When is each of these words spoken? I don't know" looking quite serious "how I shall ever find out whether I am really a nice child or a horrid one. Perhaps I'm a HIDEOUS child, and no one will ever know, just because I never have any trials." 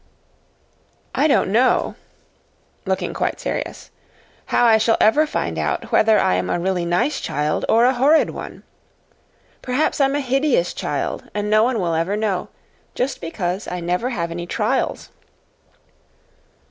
I 1.13 1.27
don't 1.27 1.51
know" 1.51 1.93
looking 2.87 3.13
quite 3.13 3.39
serious 3.39 3.91
"how 4.47 4.65
I 4.65 4.79
shall 4.79 4.97
ever 4.99 5.27
find 5.27 5.59
out 5.59 5.91
whether 5.91 6.19
I 6.19 6.33
am 6.37 6.49
really 6.49 6.81
a 6.81 6.85
nice 6.87 7.21
child 7.21 7.65
or 7.69 7.85
a 7.85 7.93
horrid 7.93 8.31
one. 8.31 8.63
Perhaps 9.61 10.01
I'm 10.01 10.15
a 10.15 10.19
HIDEOUS 10.19 10.73
child, 10.73 11.29
and 11.35 11.51
no 11.51 11.63
one 11.63 11.79
will 11.79 11.93
ever 11.93 12.17
know, 12.17 12.49
just 12.95 13.21
because 13.21 13.67
I 13.67 13.79
never 13.79 14.09
have 14.09 14.31
any 14.31 14.47
trials." 14.47 15.11